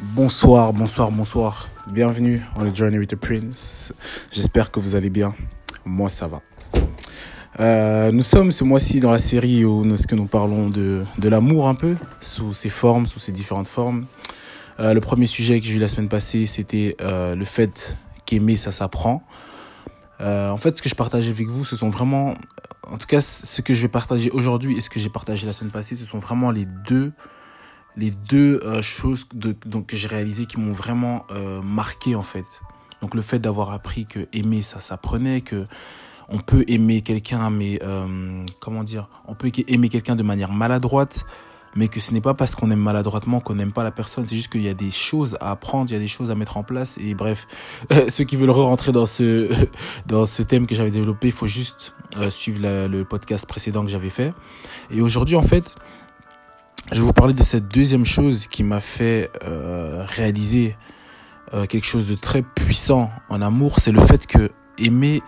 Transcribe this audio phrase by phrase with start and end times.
[0.00, 1.68] Bonsoir, bonsoir, bonsoir.
[1.90, 3.92] Bienvenue on the Journey with the Prince.
[4.30, 5.34] J'espère que vous allez bien.
[5.84, 6.40] Moi, ça va.
[7.58, 11.28] Euh, nous sommes ce mois-ci dans la série où nous, que nous parlons de, de
[11.28, 14.06] l'amour un peu, sous ses formes, sous ses différentes formes.
[14.78, 18.54] Euh, le premier sujet que j'ai eu la semaine passée, c'était euh, le fait qu'aimer,
[18.54, 19.24] ça s'apprend.
[20.20, 22.34] En fait, ce que je partage avec vous, ce sont vraiment,
[22.88, 25.52] en tout cas, ce que je vais partager aujourd'hui et ce que j'ai partagé la
[25.52, 27.12] semaine passée, ce sont vraiment les deux
[27.98, 29.26] les deux euh, choses
[29.66, 32.46] donc, que j'ai réalisées qui m'ont vraiment euh, marqué en fait.
[33.02, 35.66] Donc le fait d'avoir appris que aimer ça s'apprenait, que
[36.28, 41.24] on peut aimer quelqu'un mais euh, comment dire, on peut aimer quelqu'un de manière maladroite,
[41.74, 44.36] mais que ce n'est pas parce qu'on aime maladroitement qu'on n'aime pas la personne, c'est
[44.36, 46.56] juste qu'il y a des choses à apprendre, il y a des choses à mettre
[46.56, 47.46] en place et bref,
[48.08, 49.48] ceux qui veulent rentrer dans ce
[50.06, 51.94] dans ce thème que j'avais développé, il faut juste
[52.30, 54.32] suivre le podcast précédent que j'avais fait.
[54.90, 55.74] Et aujourd'hui en fait,
[56.92, 60.76] je vais vous parler de cette deuxième chose qui m'a fait euh, réaliser
[61.52, 65.22] euh, quelque chose de très puissant en amour, c'est le fait que aimer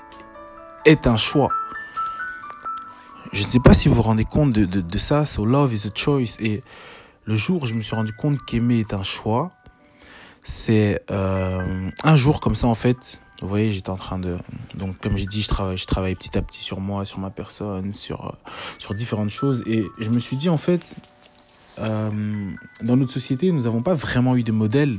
[0.84, 1.48] est un choix.
[3.32, 5.72] Je ne sais pas si vous vous rendez compte de, de, de ça, so love
[5.72, 6.36] is a choice.
[6.40, 6.62] Et
[7.24, 9.52] le jour où je me suis rendu compte qu'aimer est un choix,
[10.42, 13.20] c'est euh, un jour comme ça en fait.
[13.42, 14.36] Vous voyez, j'étais en train de
[14.74, 17.30] donc comme j'ai dit, je travaille, je travaille petit à petit sur moi, sur ma
[17.30, 18.36] personne, sur
[18.78, 20.96] sur différentes choses et je me suis dit en fait
[21.80, 22.50] euh,
[22.82, 24.98] dans notre société, nous n'avons pas vraiment eu de modèles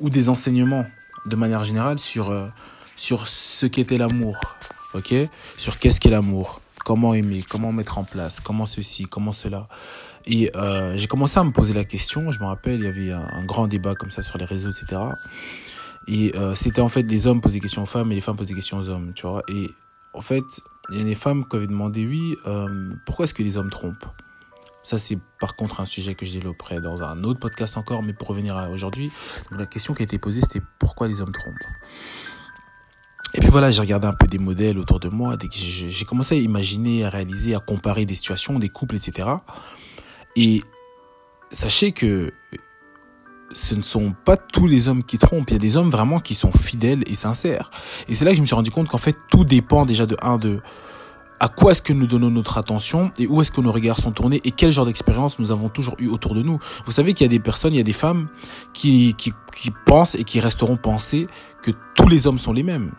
[0.00, 0.86] ou des enseignements
[1.26, 2.48] de manière générale sur, euh,
[2.96, 4.38] sur ce qu'était l'amour,
[4.94, 5.14] ok?
[5.56, 9.68] Sur qu'est-ce qu'est l'amour, comment aimer, comment mettre en place, comment ceci, comment cela?
[10.24, 13.12] Et euh, j'ai commencé à me poser la question, je me rappelle, il y avait
[13.12, 15.00] un, grand débat comme ça sur les réseaux, etc.
[16.08, 18.48] Et c'était en fait les hommes posaient des questions aux femmes et les femmes posaient
[18.48, 19.42] des questions aux hommes, tu vois?
[19.48, 19.70] Et
[20.14, 20.42] en fait,
[20.90, 22.36] il y a des femmes qui avaient demandé, oui,
[23.06, 24.06] pourquoi est-ce que les hommes trompent?
[24.82, 28.12] Ça, c'est par contre un sujet que je développerai dans un autre podcast encore, mais
[28.12, 29.12] pour revenir à aujourd'hui,
[29.50, 31.54] la question qui a été posée, c'était pourquoi les hommes trompent?
[33.34, 36.38] Et puis voilà, j'ai regardé un peu des modèles autour de moi, j'ai commencé à
[36.38, 39.28] imaginer, à réaliser, à comparer des situations, des couples, etc.
[40.36, 40.62] Et
[41.50, 42.32] sachez que
[43.54, 45.50] ce ne sont pas tous les hommes qui trompent.
[45.50, 47.70] Il y a des hommes vraiment qui sont fidèles et sincères.
[48.08, 50.16] Et c'est là que je me suis rendu compte qu'en fait, tout dépend déjà de
[50.22, 50.60] un, de
[51.42, 54.12] à quoi est-ce que nous donnons notre attention et où est-ce que nos regards sont
[54.12, 56.60] tournés et quel genre d'expérience nous avons toujours eu autour de nous.
[56.86, 58.28] Vous savez qu'il y a des personnes, il y a des femmes
[58.72, 61.26] qui, qui, qui pensent et qui resteront penser
[61.60, 62.92] que tous les hommes sont les mêmes.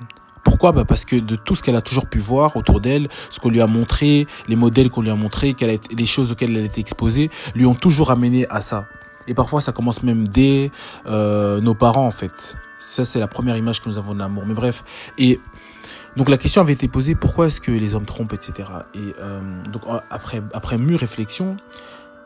[0.43, 0.73] Pourquoi?
[0.73, 3.49] Bah Parce que de tout ce qu'elle a toujours pu voir autour d'elle, ce qu'on
[3.49, 5.65] lui a montré, les modèles qu'on lui a montrés, a,
[5.95, 8.89] les choses auxquelles elle a été exposée, lui ont toujours amené à ça.
[9.25, 10.69] Et parfois, ça commence même dès
[11.05, 12.57] euh, nos parents, en fait.
[12.81, 14.43] Ça, c'est la première image que nous avons de l'amour.
[14.45, 14.83] Mais bref.
[15.17, 15.39] Et
[16.15, 18.69] donc la question avait été posée pourquoi est-ce que les hommes trompent, etc.
[18.93, 19.41] Et euh,
[19.71, 21.57] donc après après mûre réflexion,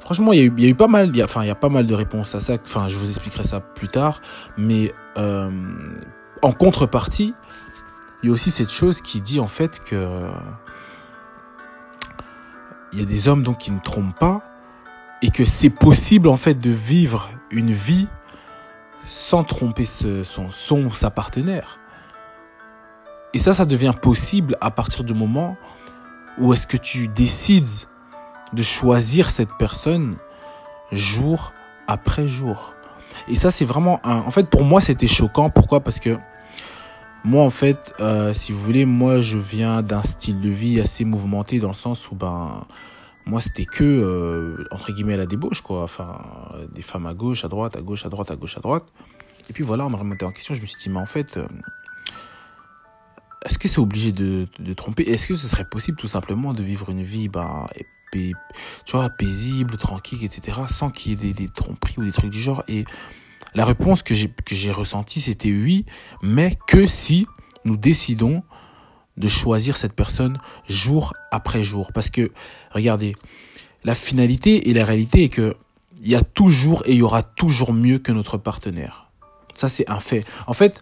[0.01, 2.35] franchement il y a eu pas mal, enfin il y a pas mal de réponses
[2.35, 2.55] à ça.
[2.65, 4.21] Enfin je vous expliquerai ça plus tard.
[4.57, 5.49] Mais euh,
[6.41, 7.33] en contrepartie,
[8.23, 10.07] il y a aussi cette chose qui dit en fait que
[12.91, 14.41] il y a des hommes donc qui ne trompent pas
[15.21, 18.07] et que c'est possible en fait de vivre une vie
[19.05, 21.79] sans tromper son son ou sa partenaire.
[23.37, 25.57] Et ça, ça devient possible à partir du moment
[26.39, 27.69] où est-ce que tu décides
[28.51, 30.15] de choisir cette personne
[30.91, 31.53] jour
[31.85, 32.73] après jour.
[33.27, 34.21] Et ça, c'est vraiment un...
[34.21, 35.51] En fait, pour moi, c'était choquant.
[35.51, 35.81] Pourquoi?
[35.81, 36.17] Parce que
[37.23, 41.05] moi, en fait, euh, si vous voulez, moi, je viens d'un style de vie assez
[41.05, 42.65] mouvementé dans le sens où, ben,
[43.27, 45.83] moi, c'était que, euh, entre guillemets, la débauche, quoi.
[45.83, 46.23] Enfin,
[46.73, 48.85] des femmes à gauche, à droite, à gauche, à droite, à gauche, à droite.
[49.47, 50.55] Et puis voilà, on m'a remonté en question.
[50.55, 51.37] Je me suis dit, mais en fait...
[51.37, 51.45] Euh,
[53.47, 55.03] est-ce que c'est obligé de, tromper?
[55.03, 57.67] Est-ce que ce serait possible tout simplement de vivre une vie, bah,
[58.11, 58.35] tu
[58.91, 62.39] vois, paisible, tranquille, etc., sans qu'il y ait des, des, tromperies ou des trucs du
[62.39, 62.63] genre?
[62.67, 62.85] Et
[63.55, 65.85] la réponse que j'ai que j'ai ressentie, c'était oui,
[66.21, 67.25] mais que si
[67.65, 68.43] nous décidons
[69.17, 71.91] de choisir cette personne jour après jour.
[71.93, 72.31] Parce que,
[72.71, 73.15] regardez,
[73.83, 75.55] la finalité et la réalité est que
[76.03, 79.09] il y a toujours et il y aura toujours mieux que notre partenaire.
[79.53, 80.23] Ça, c'est un fait.
[80.45, 80.79] En fait,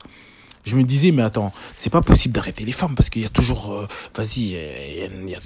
[0.66, 3.30] je me disais, mais attends, c'est pas possible d'arrêter les femmes parce qu'il y a
[3.30, 5.40] toujours, euh, vas-y, il y a,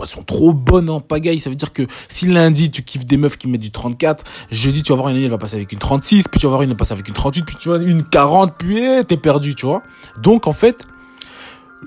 [0.00, 1.40] elles sont trop bonnes en pagaille.
[1.40, 4.82] Ça veut dire que si lundi tu kiffes des meufs qui mettent du 34, jeudi
[4.82, 6.70] tu vas voir une elle va passer avec une 36, puis tu vas voir une
[6.70, 9.54] elle va passer avec une 38, puis tu vois une 40, puis eh, t'es perdu,
[9.54, 9.82] tu vois.
[10.18, 10.86] Donc en fait,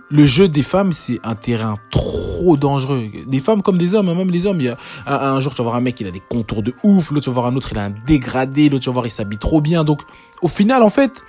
[0.10, 3.10] le jeu des femmes, c'est un terrain trop dangereux.
[3.28, 4.58] Des femmes comme des hommes, hein, même les hommes.
[4.60, 6.64] Il y a un, un, jour, tu vas voir un mec, il a des contours
[6.64, 7.12] de ouf.
[7.12, 8.70] L'autre, tu vas voir un autre, il a un dégradé.
[8.70, 9.84] L'autre, tu vas voir, il s'habille trop bien.
[9.84, 10.02] Donc,
[10.42, 11.22] au final, en fait,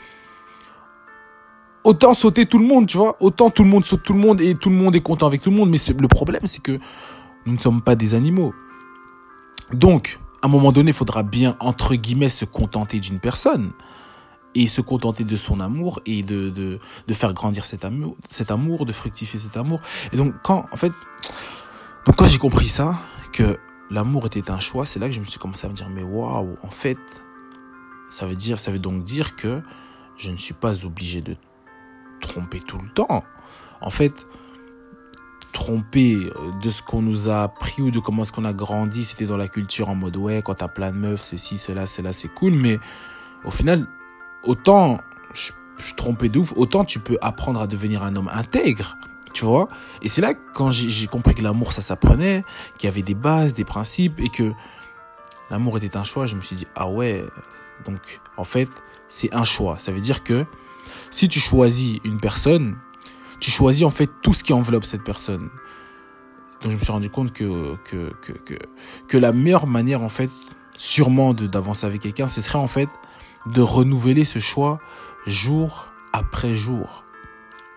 [1.85, 3.17] autant sauter tout le monde, tu vois.
[3.21, 5.43] Autant tout le monde saute tout le monde et tout le monde est content avec
[5.43, 5.71] tout le monde.
[5.71, 6.79] Mais le problème, c'est que
[7.47, 8.55] nous ne sommes pas des animaux.
[9.73, 13.73] Donc, à un moment donné, il faudra bien, entre guillemets, se contenter d'une personne
[14.55, 18.51] et se contenter de son amour et de, de, de faire grandir cet amour, cet
[18.51, 19.81] amour, de fructifier cet amour.
[20.13, 20.93] Et donc, quand, en fait,
[22.05, 22.97] donc quand j'ai compris ça,
[23.33, 23.59] que
[23.91, 26.03] l'amour était un choix, c'est là que je me suis commencé à me dire, mais
[26.03, 26.99] waouh, en fait,
[28.11, 29.63] ça veut dire, ça veut donc dire que
[30.17, 31.37] je ne suis pas obligé de
[32.21, 33.25] tromper tout le temps.
[33.81, 34.27] En fait,
[35.53, 36.31] tromper euh,
[36.63, 39.37] de ce qu'on nous a appris ou de comment est-ce qu'on a grandi, c'était dans
[39.37, 42.55] la culture en mode ouais, quand t'as plein de meufs, ceci, cela, cela, c'est cool,
[42.55, 42.79] mais
[43.45, 43.87] au final,
[44.45, 45.01] autant
[45.35, 48.97] je, je trompais de ouf, autant tu peux apprendre à devenir un homme intègre.
[49.33, 49.69] Tu vois
[50.03, 52.45] Et c'est là quand j'ai compris que l'amour, ça s'apprenait,
[52.79, 54.53] qu'il y avait des bases, des principes, et que
[55.51, 57.25] l'amour était un choix, je me suis dit, ah ouais,
[57.85, 58.69] donc en fait,
[59.09, 59.77] c'est un choix.
[59.79, 60.45] Ça veut dire que
[61.11, 62.77] si tu choisis une personne,
[63.41, 65.51] tu choisis en fait tout ce qui enveloppe cette personne.
[66.63, 68.55] Donc je me suis rendu compte que, que, que, que,
[69.09, 70.31] que la meilleure manière en fait,
[70.77, 72.89] sûrement d'avancer avec quelqu'un, ce serait en fait
[73.47, 74.79] de renouveler ce choix
[75.27, 77.05] jour après jour.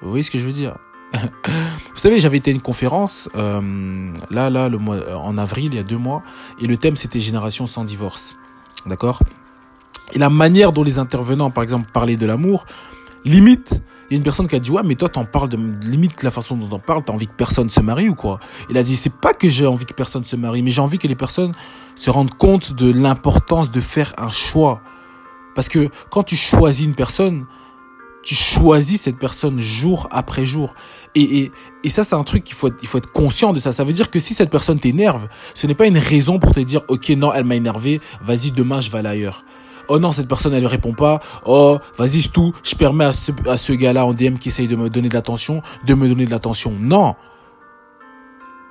[0.01, 0.75] Vous voyez ce que je veux dire?
[1.13, 1.19] Vous
[1.95, 5.79] savez, j'avais été à une conférence euh, là, là, le mois, en avril, il y
[5.79, 6.23] a deux mois,
[6.59, 8.37] et le thème c'était Génération sans divorce.
[8.85, 9.19] D'accord?
[10.13, 12.65] Et la manière dont les intervenants, par exemple, parlaient de l'amour,
[13.25, 15.57] limite, il y a une personne qui a dit ouais mais toi t'en parles de
[15.87, 18.39] limite la façon dont t'en parles t'as envie que personne se marie ou quoi?
[18.69, 20.99] Il a dit c'est pas que j'ai envie que personne se marie mais j'ai envie
[20.99, 21.53] que les personnes
[21.95, 24.81] se rendent compte de l'importance de faire un choix
[25.55, 27.45] parce que quand tu choisis une personne,
[28.23, 30.73] tu choisis cette personne jour après jour.
[31.13, 31.51] Et, et,
[31.83, 33.71] et ça, c'est un truc qu'il faut être, il faut être conscient de ça.
[33.71, 36.59] Ça veut dire que si cette personne t'énerve, ce n'est pas une raison pour te
[36.59, 39.43] dire, OK, non, elle m'a énervé, vas-y, demain, je vais aller ailleurs.
[39.87, 41.19] Oh non, cette personne, elle ne répond pas.
[41.45, 44.89] Oh, vas-y, je tout, je permets à ce, gars-là en DM qui essaye de me
[44.89, 46.73] donner de l'attention, de me donner de l'attention.
[46.79, 47.15] Non.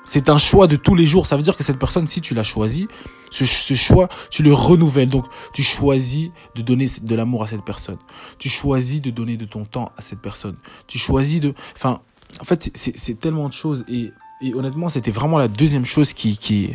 [0.04, 1.26] C'est un choix de tous les jours.
[1.26, 2.88] Ça veut dire que cette personne, si tu l'as choisi,
[3.30, 5.10] ce, ce, choix, tu le renouvelles.
[5.10, 7.98] Donc, tu choisis de donner de l'amour à cette personne.
[8.38, 10.56] Tu choisis de donner de ton temps à cette personne.
[10.86, 11.54] Tu choisis de...
[11.76, 12.00] Enfin,
[12.40, 13.84] en fait, c'est tellement de choses.
[13.88, 14.10] Et,
[14.42, 16.70] et honnêtement, c'était vraiment la deuxième chose qui, qui,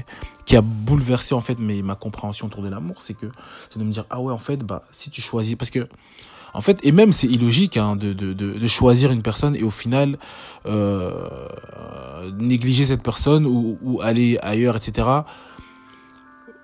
[0.46, 3.02] qui a bouleversé en fait ma compréhension autour de l'amour.
[3.02, 3.28] C'est que
[3.76, 5.56] de me dire, ah ouais, en fait, bah, si tu choisis...
[5.56, 5.84] Parce que
[6.54, 9.64] en fait, et même c'est illogique hein, de, de, de, de, choisir une personne et
[9.64, 10.18] au final
[10.66, 11.12] euh,
[12.40, 15.08] négliger cette personne ou, ou aller ailleurs, etc.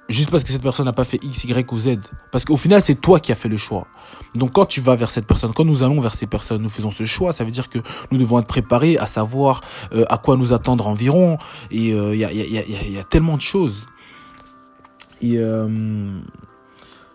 [0.10, 1.98] Juste parce que cette personne n'a pas fait X, Y ou Z.
[2.32, 3.88] Parce qu'au final, c'est toi qui as fait le choix.
[4.36, 6.92] Donc quand tu vas vers cette personne, quand nous allons vers ces personnes, nous faisons
[6.92, 7.80] ce choix, ça veut dire que
[8.12, 9.62] nous devons être préparés à savoir
[9.94, 11.38] euh, à quoi nous attendre environ.
[11.72, 13.86] Et il euh, y, a, y, a, y, a, y, a, tellement de choses.
[15.22, 15.70] Et euh,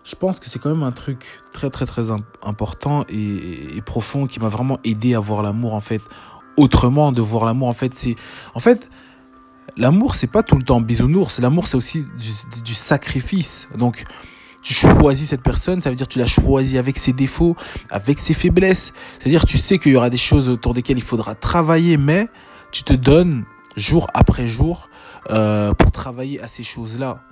[0.03, 2.09] je pense que c'est quand même un truc très très très
[2.41, 6.01] important et, et profond qui m'a vraiment aidé à voir l'amour en fait
[6.57, 8.15] autrement de voir l'amour en fait c'est
[8.55, 8.89] en fait
[9.79, 11.39] l'amour c'est pas tout le temps bisounours.
[11.39, 13.67] L'amour c'est aussi du, du, sacrifice.
[13.75, 14.03] Donc
[14.61, 17.55] tu choisis cette personne ça veut dire tu l'as choisi avec ses défauts
[17.89, 18.93] avec ses faiblesses.
[19.19, 21.97] C'est à dire tu sais qu'il y aura des choses autour desquelles il faudra travailler
[21.97, 22.27] mais
[22.71, 23.45] tu te donnes
[23.75, 24.89] jour après jour
[25.31, 27.23] euh, pour travailler à ces choses là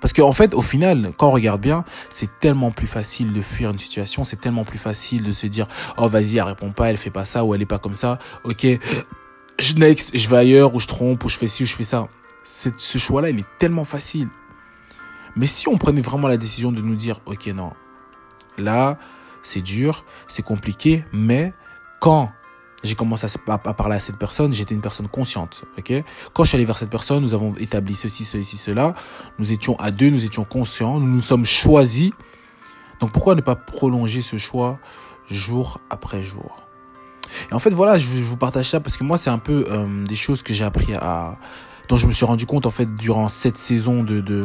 [0.00, 3.42] parce qu'en en fait, au final, quand on regarde bien, c'est tellement plus facile de
[3.42, 5.66] fuir une situation, c'est tellement plus facile de se dire,
[5.98, 8.18] oh vas-y, elle répond pas, elle fait pas ça, ou elle est pas comme ça,
[8.44, 8.66] ok,
[9.60, 11.84] je next, je vais ailleurs, ou je trompe, ou je fais ci, ou je fais
[11.84, 12.08] ça.
[12.42, 14.28] ce choix-là, il est tellement facile.
[15.36, 17.72] Mais si on prenait vraiment la décision de nous dire, ok, non,
[18.58, 18.98] là,
[19.42, 21.52] c'est dur, c'est compliqué, mais
[22.00, 22.32] quand
[22.82, 25.92] j'ai commencé à, parler à cette personne, j'étais une personne consciente, ok?
[26.32, 28.94] Quand je suis allé vers cette personne, nous avons établi ceci, ceci, cela,
[29.38, 32.10] nous étions à deux, nous étions conscients, nous nous sommes choisis.
[33.00, 34.78] Donc pourquoi ne pas prolonger ce choix
[35.28, 36.69] jour après jour?
[37.50, 40.04] Et en fait, voilà, je, vous partage ça parce que moi, c'est un peu euh,
[40.04, 41.36] des choses que j'ai appris à...
[41.88, 44.20] dont je me suis rendu compte, en fait, durant cette saison de...
[44.20, 44.42] de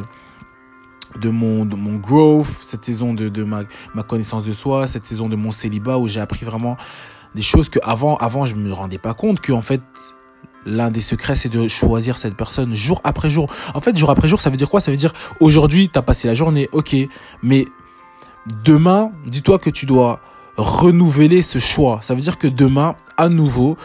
[1.17, 3.61] de mon, mon growth, cette saison de, de ma,
[3.93, 6.75] ma connaissance de soi, cette saison de mon célibat où j'ai appris vraiment
[7.35, 9.81] des choses que avant, avant, je me rendais pas compte que en fait,
[10.65, 13.53] l'un des secrets, c'est de choisir cette personne jour après jour.
[13.73, 14.81] En fait, jour après jour, ça veut dire quoi?
[14.81, 16.95] Ça veut dire aujourd'hui, t'as passé la journée, ok,
[17.43, 17.65] mais
[18.63, 20.19] demain, dis-toi que tu dois
[20.57, 21.99] renouveler ce choix.
[22.01, 23.77] Ça veut dire que demain, à nouveau,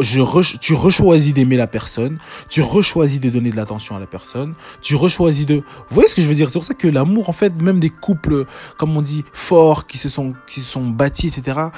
[0.00, 2.18] je re, tu rechoisis d'aimer la personne,
[2.48, 5.56] tu rechoisis de donner de l'attention à la personne, tu rechoisis de...
[5.56, 6.50] Vous voyez ce que je veux dire?
[6.50, 8.46] C'est pour ça que l'amour, en fait, même des couples,
[8.78, 11.68] comme on dit, forts, qui se sont, qui se sont bâtis, etc.,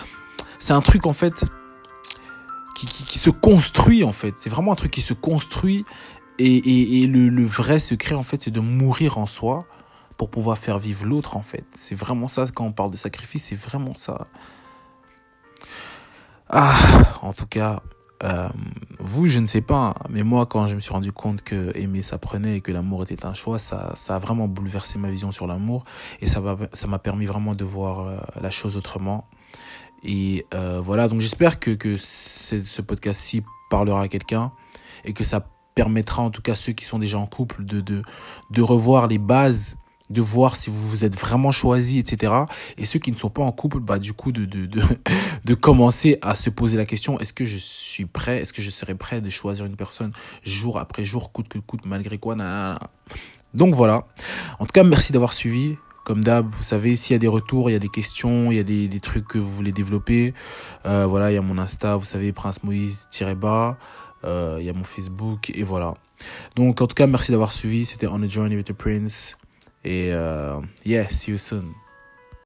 [0.58, 1.44] c'est un truc en fait
[2.74, 4.34] qui, qui, qui, se construit en fait.
[4.36, 5.84] C'est vraiment un truc qui se construit
[6.38, 9.66] et, et, et le, le, vrai secret en fait c'est de mourir en soi
[10.16, 11.64] pour pouvoir faire vivre l'autre en fait.
[11.74, 14.26] C'est vraiment ça quand on parle de sacrifice, c'est vraiment ça.
[16.48, 16.74] Ah,
[17.22, 17.82] en tout cas,
[18.24, 18.48] Euh,
[18.98, 22.00] vous, je ne sais pas, mais moi, quand je me suis rendu compte que aimer
[22.00, 25.32] ça prenait et que l'amour était un choix, ça, ça a vraiment bouleversé ma vision
[25.32, 25.84] sur l'amour
[26.22, 29.28] et ça m'a ça permis vraiment de voir euh, la chose autrement.
[30.02, 34.50] Et euh, voilà, donc j'espère que, que ce podcast-ci parlera à quelqu'un
[35.04, 38.00] et que ça permettra en tout cas ceux qui sont déjà en couple de, de,
[38.50, 39.76] de revoir les bases
[40.10, 42.32] de voir si vous vous êtes vraiment choisi, etc.
[42.78, 44.80] Et ceux qui ne sont pas en couple, bah, du coup, de, de, de,
[45.44, 48.70] de commencer à se poser la question, est-ce que je suis prêt, est-ce que je
[48.70, 50.12] serai prêt de choisir une personne
[50.44, 52.36] jour après jour, coûte que coûte, malgré quoi,
[53.54, 54.06] Donc voilà.
[54.58, 55.76] En tout cas, merci d'avoir suivi.
[56.04, 58.56] Comme d'hab, vous savez, s'il y a des retours, il y a des questions, il
[58.58, 60.34] y a des, des trucs que vous voulez développer,
[60.84, 63.76] euh, voilà, il y a mon Insta, vous savez, Prince Moïse-bas,
[64.22, 65.94] euh, il y a mon Facebook, et voilà.
[66.54, 67.84] Donc, en tout cas, merci d'avoir suivi.
[67.84, 69.36] C'était On a Journey with the Prince.
[69.88, 71.74] Et uh, yeah, see you soon.